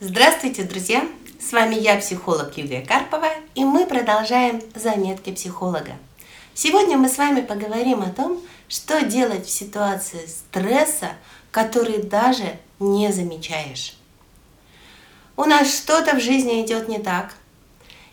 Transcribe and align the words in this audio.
Здравствуйте, 0.00 0.62
друзья! 0.62 1.04
С 1.40 1.50
вами 1.50 1.74
я, 1.74 1.96
психолог 1.96 2.56
Юлия 2.56 2.82
Карпова, 2.82 3.30
и 3.56 3.64
мы 3.64 3.84
продолжаем 3.84 4.62
заметки 4.76 5.32
психолога. 5.32 5.96
Сегодня 6.54 6.96
мы 6.96 7.08
с 7.08 7.18
вами 7.18 7.40
поговорим 7.40 8.02
о 8.02 8.10
том, 8.10 8.40
что 8.68 9.04
делать 9.04 9.44
в 9.44 9.50
ситуации 9.50 10.24
стресса, 10.26 11.14
который 11.50 12.00
даже 12.00 12.60
не 12.78 13.10
замечаешь. 13.12 13.96
У 15.36 15.42
нас 15.42 15.76
что-то 15.76 16.14
в 16.14 16.20
жизни 16.20 16.64
идет 16.64 16.88
не 16.88 17.00
так, 17.00 17.34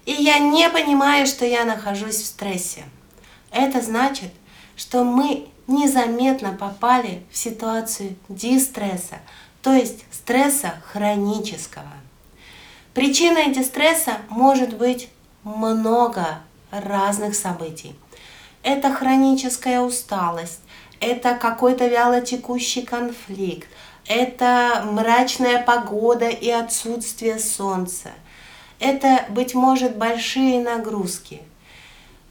и 0.08 0.12
я 0.12 0.40
не 0.40 0.68
понимаю, 0.72 1.28
что 1.28 1.46
я 1.46 1.66
нахожусь 1.66 2.16
в 2.16 2.26
стрессе. 2.26 2.86
Это 3.52 3.80
значит, 3.80 4.32
что 4.76 5.04
мы 5.04 5.50
незаметно 5.68 6.52
попали 6.52 7.22
в 7.32 7.38
ситуацию 7.38 8.16
дистресса, 8.28 9.20
то 9.66 9.74
есть 9.74 10.06
стресса 10.12 10.76
хронического. 10.94 11.92
Причиной 12.94 13.52
дистресса 13.52 14.18
может 14.30 14.78
быть 14.78 15.10
много 15.44 16.38
разных 16.70 17.34
событий. 17.34 17.96
Это 18.62 18.94
хроническая 18.94 19.82
усталость, 19.82 20.60
это 21.00 21.34
какой-то 21.34 21.88
вялотекущий 21.88 22.84
конфликт, 22.84 23.68
это 24.06 24.84
мрачная 24.86 25.64
погода 25.64 26.30
и 26.30 26.52
отсутствие 26.52 27.40
солнца, 27.40 28.12
это, 28.80 29.26
быть 29.30 29.56
может, 29.56 29.98
большие 29.98 30.62
нагрузки. 30.62 31.42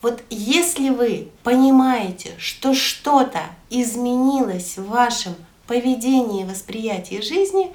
Вот 0.03 0.23
если 0.30 0.91
вы 0.91 1.33
понимаете, 1.42 2.34
что 2.39 2.75
что-то 2.75 3.41
изменилось 3.70 4.78
в 4.78 4.87
вашем 4.87 5.34
поведении 5.66 6.42
и 6.42 6.46
восприятии 6.46 7.20
жизни, 7.20 7.72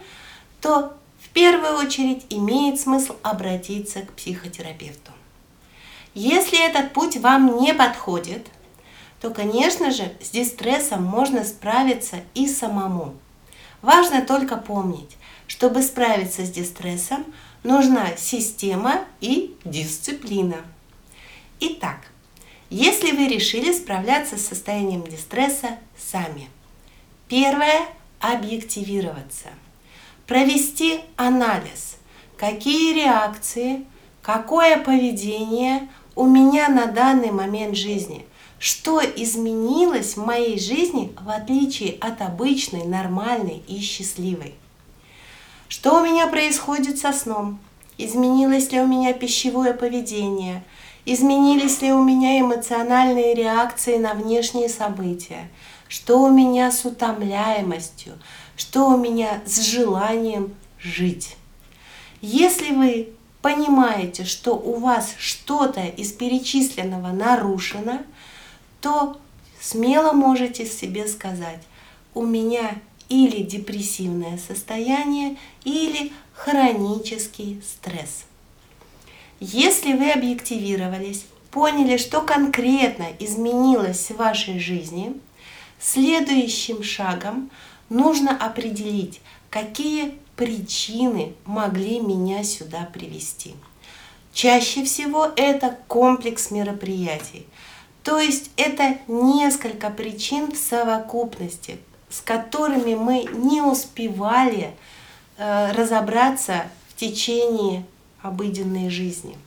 то 0.62 0.94
в 1.20 1.30
первую 1.30 1.78
очередь 1.78 2.26
имеет 2.30 2.80
смысл 2.80 3.16
обратиться 3.24 4.02
к 4.02 4.14
психотерапевту. 4.14 5.12
Если 6.14 6.64
этот 6.64 6.94
путь 6.94 7.18
вам 7.18 7.60
не 7.60 7.74
подходит, 7.74 8.48
то, 9.22 9.30
конечно 9.30 9.92
же, 9.92 10.12
с 10.22 10.30
дистрессом 10.30 11.04
можно 11.04 11.44
справиться 11.44 12.18
и 12.34 12.48
самому. 12.48 13.16
Важно 13.82 14.22
только 14.22 14.58
помнить, 14.58 15.18
чтобы 15.48 15.82
справиться 15.82 16.46
с 16.46 16.50
дистрессом, 16.50 17.26
нужна 17.64 18.16
система 18.18 19.02
и 19.22 19.56
дисциплина. 19.66 20.58
Итак, 21.60 21.98
если 22.70 23.12
вы 23.12 23.28
решили 23.28 23.74
справляться 23.74 24.38
с 24.38 24.46
состоянием 24.46 25.06
дистресса 25.06 25.78
сами– 25.98 26.50
Первое– 27.30 27.86
объективироваться. 28.20 29.50
Провести 30.26 31.02
анализ, 31.16 31.98
какие 32.38 32.96
реакции, 32.96 33.86
какое 34.24 34.84
поведение 34.84 35.88
у 36.16 36.26
меня 36.26 36.70
на 36.70 36.88
данный 36.88 37.30
момент 37.30 37.76
жизни, 37.76 38.26
что 38.58 39.00
изменилось 39.00 40.18
в 40.18 40.26
моей 40.26 40.60
жизни 40.60 41.14
в 41.22 41.30
отличие 41.30 42.00
от 42.02 42.20
обычной, 42.22 42.86
нормальной 42.86 43.62
и 43.68 43.80
счастливой. 43.80 44.56
Что 45.68 46.02
у 46.02 46.04
меня 46.04 46.26
происходит 46.26 46.98
со 46.98 47.14
сном? 47.14 47.60
Изменилось 48.00 48.72
ли 48.72 48.80
у 48.80 48.88
меня 48.88 49.14
пищевое 49.14 49.76
поведение? 49.76 50.64
Изменились 51.06 51.80
ли 51.84 51.94
у 51.94 52.04
меня 52.04 52.40
эмоциональные 52.40 53.36
реакции 53.36 53.98
на 53.98 54.16
внешние 54.16 54.68
события? 54.68 55.48
Что 55.90 56.22
у 56.22 56.30
меня 56.30 56.72
с 56.72 56.86
утомляемостью, 56.86 58.14
что 58.56 58.88
у 58.90 58.98
меня 58.98 59.42
с 59.46 59.60
желанием 59.60 60.56
жить. 60.80 61.36
Если 62.22 62.72
вы 62.72 63.10
понимаете, 63.42 64.24
что 64.24 64.54
у 64.54 64.80
вас 64.80 65.16
что-то 65.18 65.82
из 65.82 66.14
перечисленного 66.14 67.08
нарушено, 67.08 68.04
то 68.82 69.20
смело 69.60 70.14
можете 70.14 70.66
себе 70.66 71.08
сказать, 71.08 71.62
у 72.14 72.24
меня 72.24 72.76
или 73.10 73.42
депрессивное 73.42 74.38
состояние, 74.38 75.38
или 75.64 76.14
хронический 76.34 77.62
стресс. 77.68 78.26
Если 79.40 79.94
вы 79.94 80.12
объективировались, 80.12 81.26
поняли, 81.50 81.98
что 81.98 82.22
конкретно 82.22 83.08
изменилось 83.18 84.12
в 84.12 84.18
вашей 84.18 84.60
жизни– 84.60 85.20
Следующим 85.80 86.84
шагом 86.84 87.50
нужно 87.90 88.36
определить, 88.36 89.22
какие 89.50 90.18
причины 90.36 91.34
могли 91.46 92.00
меня 92.00 92.44
сюда 92.44 92.90
привести. 92.94 93.56
Чаще 94.34 94.84
всего 94.84 95.32
это 95.36 95.78
комплекс 95.88 96.52
мероприятий. 96.52 97.46
То 98.04 98.20
есть 98.20 98.52
это 98.58 98.98
несколько 99.08 99.90
причин 99.90 100.52
в 100.52 100.58
совокупности, 100.58 101.80
с 102.10 102.22
которыми 102.22 102.96
мы 102.96 103.26
не 103.34 103.62
успевали 103.62 104.72
э, 105.38 105.72
разобраться 105.74 106.66
в 106.90 107.00
течение 107.00 107.86
обыденной 108.22 108.90
жизни. 108.90 109.38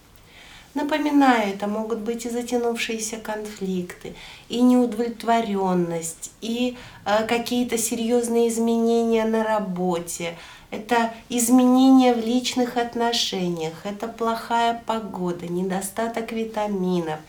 Напоминаю, 0.75 1.51
это 1.53 1.67
могут 1.67 1.99
быть 1.99 2.25
и 2.25 2.31
затянувшиеся 2.31 3.19
конфликты, 3.19 4.15
и 4.49 4.63
неудовлетворенность, 4.63 6.31
и 6.41 6.79
э, 7.05 7.27
какие-то 7.27 7.77
серьезные 7.77 8.49
изменения 8.49 9.27
на 9.27 9.45
работе, 9.45 10.35
это 10.71 11.13
изменения 11.29 12.15
в 12.15 12.25
личных 12.25 12.79
отношениях, 12.79 13.75
это 13.85 14.09
плохая 14.09 14.83
погода, 14.87 15.47
недостаток 15.47 16.33
витаминов, 16.33 17.21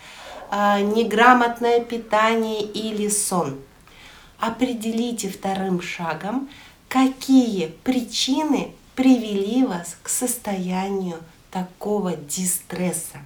э, 0.50 0.80
неграмотное 0.80 1.80
питание 1.80 2.62
или 2.62 3.08
сон. 3.10 3.60
Определите 4.40 5.28
вторым 5.28 5.82
шагом, 5.82 6.48
какие 6.88 7.66
причины 7.84 8.72
привели 8.94 9.66
вас 9.66 9.98
к 10.02 10.08
состоянию 10.08 11.18
такого 11.50 12.16
дистресса. 12.16 13.18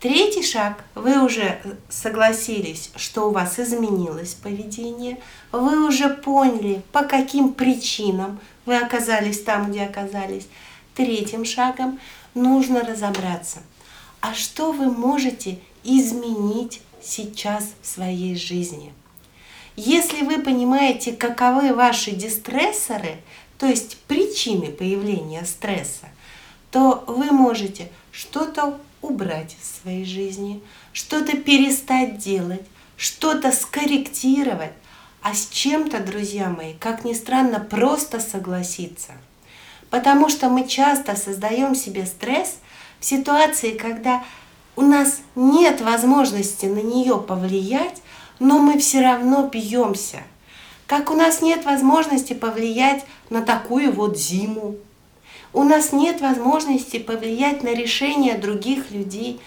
Третий 0.00 0.44
шаг. 0.44 0.84
Вы 0.94 1.24
уже 1.24 1.60
согласились, 1.88 2.90
что 2.94 3.28
у 3.28 3.32
вас 3.32 3.58
изменилось 3.58 4.34
поведение. 4.34 5.18
Вы 5.50 5.88
уже 5.88 6.08
поняли, 6.08 6.82
по 6.92 7.02
каким 7.02 7.52
причинам 7.52 8.38
вы 8.64 8.76
оказались 8.76 9.42
там, 9.42 9.70
где 9.70 9.82
оказались. 9.82 10.46
Третьим 10.94 11.44
шагом 11.44 11.98
нужно 12.34 12.82
разобраться, 12.82 13.58
а 14.20 14.34
что 14.34 14.70
вы 14.70 14.88
можете 14.88 15.58
изменить 15.82 16.80
сейчас 17.02 17.64
в 17.82 17.86
своей 17.86 18.36
жизни. 18.36 18.92
Если 19.74 20.22
вы 20.22 20.38
понимаете, 20.38 21.12
каковы 21.12 21.74
ваши 21.74 22.12
дистрессоры, 22.12 23.16
то 23.58 23.66
есть 23.66 23.96
причины 24.06 24.70
появления 24.70 25.44
стресса, 25.44 26.08
то 26.70 27.04
вы 27.06 27.30
можете 27.32 27.90
что-то 28.12 28.78
убрать 29.00 29.56
в 29.60 29.82
своей 29.82 30.04
жизни, 30.04 30.60
что-то 30.92 31.36
перестать 31.36 32.18
делать, 32.18 32.64
что-то 32.96 33.52
скорректировать, 33.52 34.72
а 35.22 35.34
с 35.34 35.48
чем-то, 35.48 36.00
друзья 36.00 36.48
мои, 36.48 36.74
как 36.74 37.04
ни 37.04 37.12
странно, 37.12 37.60
просто 37.60 38.20
согласиться. 38.20 39.12
Потому 39.90 40.28
что 40.28 40.48
мы 40.48 40.66
часто 40.66 41.16
создаем 41.16 41.74
себе 41.74 42.06
стресс 42.06 42.56
в 43.00 43.04
ситуации, 43.04 43.70
когда 43.70 44.24
у 44.76 44.82
нас 44.82 45.20
нет 45.34 45.80
возможности 45.80 46.66
на 46.66 46.80
нее 46.80 47.18
повлиять, 47.18 48.02
но 48.38 48.58
мы 48.58 48.78
все 48.78 49.00
равно 49.00 49.48
бьемся. 49.48 50.22
Как 50.86 51.10
у 51.10 51.14
нас 51.14 51.42
нет 51.42 51.64
возможности 51.64 52.32
повлиять 52.32 53.04
на 53.30 53.42
такую 53.42 53.92
вот 53.92 54.18
зиму, 54.18 54.76
у 55.52 55.62
нас 55.62 55.92
нет 55.92 56.20
возможности 56.20 56.98
повлиять 56.98 57.62
на 57.62 57.74
решения 57.74 58.36
других 58.36 58.90
людей, 58.90 59.40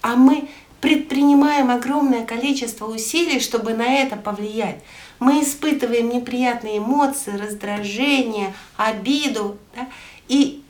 а 0.00 0.16
мы 0.16 0.48
предпринимаем 0.80 1.70
огромное 1.70 2.26
количество 2.26 2.86
усилий, 2.86 3.40
чтобы 3.40 3.72
на 3.72 3.86
это 3.86 4.16
повлиять. 4.16 4.80
Мы 5.18 5.42
испытываем 5.42 6.10
неприятные 6.10 6.78
эмоции, 6.78 7.30
раздражение, 7.30 8.52
обиду. 8.76 9.56
Да? 9.74 9.88
И 10.28 10.62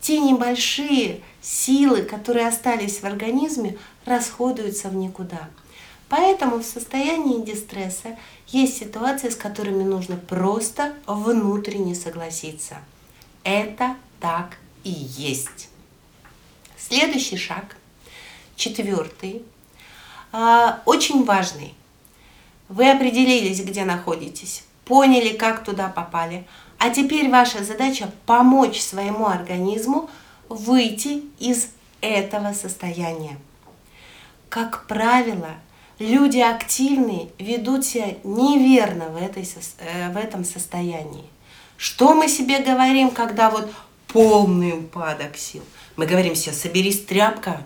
те 0.00 0.18
небольшие 0.18 1.20
силы, 1.40 2.02
которые 2.02 2.48
остались 2.48 2.98
в 2.98 3.04
организме, 3.04 3.78
расходуются 4.04 4.88
в 4.88 4.96
никуда. 4.96 5.48
Поэтому 6.08 6.58
в 6.58 6.64
состоянии 6.64 7.40
дистресса 7.40 8.18
есть 8.48 8.78
ситуации, 8.78 9.28
с 9.28 9.36
которыми 9.36 9.84
нужно 9.84 10.16
просто 10.16 10.94
внутренне 11.06 11.94
согласиться. 11.94 12.78
Это 13.44 13.94
так 14.20 14.58
и 14.84 14.90
есть. 14.90 15.68
Следующий 16.76 17.36
шаг, 17.36 17.76
четвертый, 18.56 19.42
а, 20.32 20.82
очень 20.84 21.24
важный. 21.24 21.74
Вы 22.68 22.90
определились, 22.90 23.62
где 23.62 23.84
находитесь, 23.84 24.64
поняли, 24.84 25.36
как 25.36 25.64
туда 25.64 25.88
попали. 25.88 26.46
А 26.78 26.90
теперь 26.90 27.28
ваша 27.28 27.64
задача 27.64 28.10
помочь 28.26 28.80
своему 28.80 29.26
организму 29.26 30.08
выйти 30.48 31.24
из 31.38 31.68
этого 32.00 32.52
состояния. 32.52 33.38
Как 34.48 34.86
правило, 34.86 35.50
люди 35.98 36.38
активные 36.38 37.28
ведут 37.38 37.84
себя 37.84 38.16
неверно 38.24 39.10
в, 39.10 39.16
этой, 39.16 39.48
э, 39.78 40.12
в 40.12 40.16
этом 40.16 40.44
состоянии. 40.44 41.24
Что 41.76 42.14
мы 42.14 42.28
себе 42.28 42.58
говорим, 42.60 43.10
когда 43.10 43.50
вот 43.50 43.70
полный 44.12 44.72
упадок 44.72 45.36
сил? 45.36 45.62
Мы 45.96 46.06
говорим 46.06 46.34
себе, 46.34 46.54
соберись, 46.54 47.04
тряпка, 47.04 47.62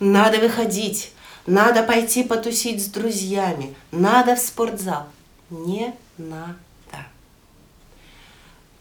надо 0.00 0.38
выходить, 0.38 1.12
надо 1.46 1.82
пойти 1.82 2.22
потусить 2.24 2.84
с 2.84 2.86
друзьями, 2.86 3.74
надо 3.90 4.36
в 4.36 4.38
спортзал. 4.38 5.06
Не 5.50 5.94
надо. 6.18 6.56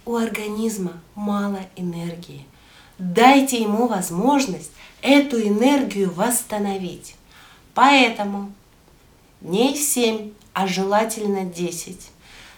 У 0.06 0.16
организма 0.16 1.02
мало 1.16 1.60
энергии. 1.76 2.46
Дайте 2.98 3.62
ему 3.62 3.88
возможность 3.88 4.72
эту 5.02 5.42
энергию 5.42 6.12
восстановить. 6.14 7.16
Поэтому 7.74 8.52
дней 9.42 9.76
7, 9.76 10.32
а 10.54 10.68
желательно 10.68 11.44
10. 11.44 12.00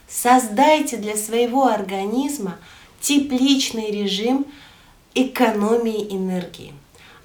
Создайте 0.08 0.98
для 0.98 1.18
своего 1.18 1.66
организма 1.66 2.58
тепличный 3.00 3.92
режим 3.92 4.46
экономии 5.14 6.08
энергии. 6.16 6.74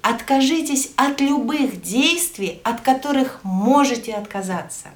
Откажитесь 0.01 0.91
от 0.97 1.21
любых 1.21 1.81
действий, 1.81 2.59
от 2.63 2.81
которых 2.81 3.39
можете 3.43 4.13
отказаться. 4.13 4.89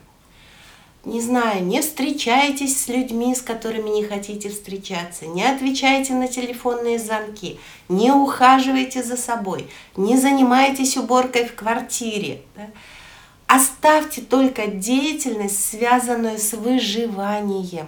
Не 1.06 1.22
знаю, 1.22 1.64
не 1.64 1.80
встречайтесь 1.82 2.84
с 2.84 2.90
людьми, 2.90 3.34
с 3.34 3.42
которыми 3.42 3.90
не 3.90 4.04
хотите 4.04 4.50
встречаться, 4.50 5.26
не 5.26 5.42
отвечайте 5.42 6.14
на 6.14 6.28
телефонные 6.28 7.00
звонки, 7.00 7.58
не 7.88 8.12
ухаживайте 8.12 9.02
за 9.02 9.16
собой, 9.16 9.68
не 9.96 10.18
занимайтесь 10.18 10.98
уборкой 10.98 11.46
в 11.46 11.56
квартире. 11.56 12.42
Да? 12.58 12.68
Оставьте 13.48 14.20
только 14.20 14.68
деятельность, 14.68 15.70
связанную 15.70 16.38
с 16.38 16.52
выживанием. 16.52 17.88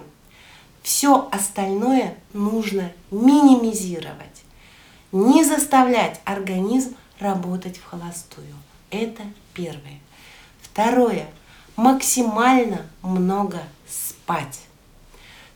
Все 0.82 1.28
остальное 1.30 2.16
нужно 2.32 2.92
минимизировать. 3.10 4.44
Не 5.12 5.44
заставлять 5.44 6.20
организм 6.24 6.96
работать 7.18 7.78
в 7.78 7.84
холостую. 7.84 8.54
Это 8.90 9.22
первое. 9.54 10.00
Второе. 10.62 11.26
Максимально 11.76 12.86
много 13.02 13.62
спать. 13.88 14.60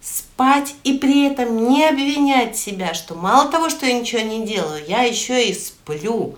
Спать 0.01 0.75
и 0.85 0.99
при 0.99 1.27
этом 1.27 1.69
не 1.69 1.85
обвинять 1.87 2.57
себя, 2.57 2.93
что 2.93 3.15
мало 3.15 3.51
того, 3.51 3.71
что 3.71 3.87
я 3.87 3.99
ничего 3.99 4.21
не 4.21 4.47
делаю, 4.47 4.85
я 4.87 5.03
еще 5.03 5.49
и 5.49 5.55
сплю. 5.55 6.37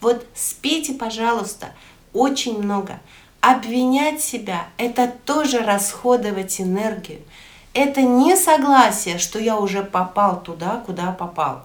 Вот 0.00 0.26
спите, 0.34 0.94
пожалуйста, 0.94 1.72
очень 2.12 2.58
много. 2.58 3.00
Обвинять 3.40 4.22
себя– 4.22 4.68
это 4.76 5.12
тоже 5.26 5.58
расходовать 5.58 6.60
энергию. 6.60 7.20
Это 7.74 8.02
не 8.02 8.36
согласие, 8.36 9.18
что 9.18 9.38
я 9.38 9.58
уже 9.58 9.82
попал 9.82 10.42
туда, 10.42 10.82
куда 10.84 11.12
попал. 11.12 11.62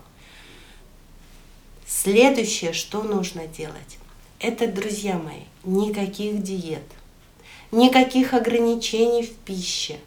Следующее, 1.85 2.73
что 2.73 3.01
нужно 3.03 3.47
делать, 3.47 3.97
это, 4.39 4.67
друзья 4.67 5.17
мои, 5.17 5.43
никаких 5.63 6.43
диет, 6.43 6.83
никаких 7.71 8.33
ограничений 8.33 9.23
в 9.23 9.33
пище. 9.33 9.97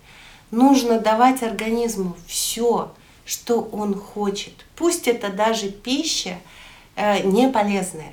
Нужно 0.50 0.98
давать 0.98 1.42
организму 1.42 2.16
все, 2.26 2.92
что 3.24 3.60
он 3.60 3.94
хочет. 3.94 4.52
Пусть 4.76 5.06
это 5.06 5.30
даже 5.30 5.70
пища 5.70 6.38
э, 6.96 7.22
не 7.22 7.48
полезная. 7.48 8.12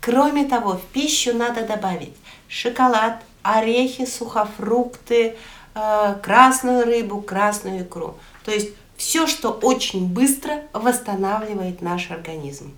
Кроме 0.00 0.44
того, 0.44 0.74
в 0.74 0.82
пищу 0.92 1.34
надо 1.34 1.66
добавить 1.66 2.14
шоколад, 2.48 3.22
орехи, 3.42 4.06
сухофрукты, 4.06 5.36
красную 5.74 6.84
рыбу, 6.84 7.20
красную 7.20 7.82
икру. 7.82 8.16
То 8.44 8.52
есть 8.52 8.70
все, 8.96 9.26
что 9.26 9.50
очень 9.50 10.06
быстро 10.06 10.62
восстанавливает 10.72 11.82
наш 11.82 12.10
организм. 12.10 12.74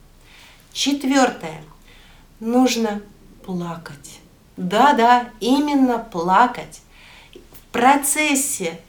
Четвертое. 0.72 1.62
Нужно 2.40 3.02
плакать. 3.44 4.20
Да-да, 4.56 5.28
именно 5.40 5.98
плакать. 5.98 6.80
В 7.32 7.72
процессе 7.72 8.80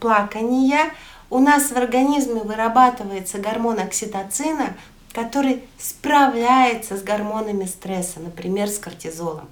плакания 0.00 0.92
у 1.30 1.38
нас 1.38 1.70
в 1.70 1.76
организме 1.76 2.42
вырабатывается 2.42 3.38
гормон 3.38 3.78
окситоцина, 3.78 4.76
который 5.12 5.64
справляется 5.78 6.96
с 6.98 7.02
гормонами 7.02 7.64
стресса, 7.64 8.20
например, 8.20 8.68
с 8.68 8.78
кортизолом. 8.78 9.48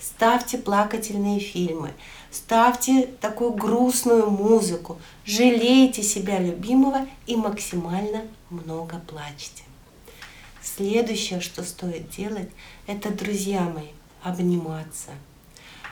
Ставьте 0.00 0.58
плакательные 0.58 1.40
фильмы, 1.40 1.92
ставьте 2.34 3.08
такую 3.20 3.52
грустную 3.52 4.30
музыку, 4.30 4.98
жалейте 5.24 6.02
себя 6.02 6.38
любимого 6.38 7.06
и 7.26 7.36
максимально 7.36 8.22
много 8.50 9.00
плачьте. 9.06 9.62
Следующее, 10.62 11.40
что 11.40 11.62
стоит 11.62 12.10
делать, 12.10 12.48
это, 12.86 13.10
друзья 13.10 13.60
мои, 13.62 13.88
обниматься. 14.22 15.10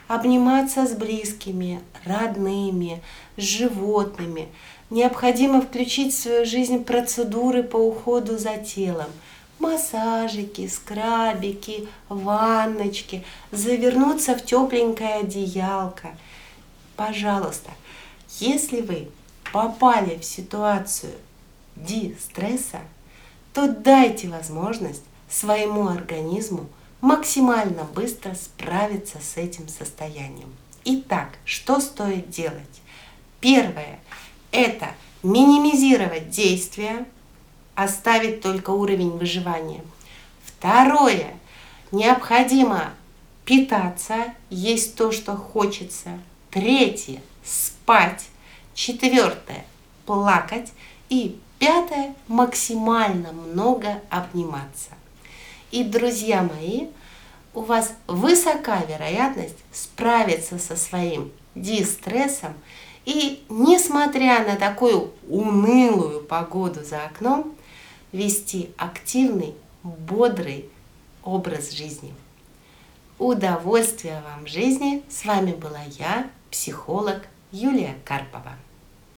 Обниматься 0.08 0.86
с 0.86 0.92
близкими, 0.92 1.80
родными, 2.04 3.02
с 3.36 3.42
животными– 3.42 4.48
необходимо 4.92 5.62
включить 5.62 6.14
в 6.14 6.20
свою 6.20 6.44
жизнь 6.44 6.84
процедуры 6.84 7.62
по 7.62 7.76
уходу 7.76 8.38
за 8.38 8.58
телом. 8.58 9.08
Массажики, 9.58 10.68
скрабики, 10.68 11.88
ванночки, 12.08 13.24
завернуться 13.50 14.34
в 14.34 14.44
тепленькое 14.44 15.20
одеялко. 15.20 16.10
Пожалуйста, 17.04 17.72
если 18.38 18.80
вы 18.80 19.08
попали 19.52 20.18
в 20.18 20.24
ситуацию 20.24 21.14
дистресса, 21.74 22.78
то 23.52 23.66
дайте 23.66 24.28
возможность 24.28 25.02
своему 25.28 25.88
организму 25.88 26.68
максимально 27.00 27.82
быстро 27.82 28.34
справиться 28.34 29.18
с 29.20 29.36
этим 29.36 29.66
состоянием. 29.66 30.54
Итак, 30.84 31.30
что 31.44 31.80
стоит 31.80 32.30
делать? 32.30 32.80
Первое 33.40 33.98
это 34.52 34.90
минимизировать 35.24 36.30
действия, 36.30 37.04
оставить 37.74 38.42
только 38.42 38.70
уровень 38.70 39.18
выживания. 39.18 39.82
Второе. 40.44 41.34
Необходимо 41.90 42.92
питаться, 43.44 44.34
есть 44.50 44.94
то, 44.94 45.10
что 45.10 45.36
хочется. 45.36 46.20
Третье. 46.52 47.22
Спать. 47.42 48.26
Четвертое. 48.74 49.64
Плакать. 50.04 50.72
И 51.08 51.40
пятое. 51.58 52.14
Максимально 52.28 53.32
много 53.32 54.02
обниматься. 54.10 54.90
И, 55.70 55.82
друзья 55.82 56.42
мои, 56.42 56.88
у 57.54 57.62
вас 57.62 57.94
высока 58.06 58.84
вероятность 58.84 59.56
справиться 59.72 60.58
со 60.58 60.76
своим 60.76 61.32
дистрессом 61.54 62.52
и, 63.06 63.42
несмотря 63.48 64.46
на 64.46 64.56
такую 64.56 65.10
унылую 65.28 66.22
погоду 66.22 66.84
за 66.84 67.06
окном, 67.06 67.54
вести 68.12 68.70
активный, 68.76 69.54
бодрый 69.82 70.66
образ 71.24 71.72
жизни. 71.72 72.14
Удовольствия 73.18 74.22
вам 74.28 74.44
в 74.44 74.48
жизни! 74.48 75.02
С 75.08 75.24
вами 75.24 75.52
была 75.52 75.82
я, 75.98 76.30
психолог 76.52 77.22
Юлия 77.50 77.96
Карпова. 78.04 78.56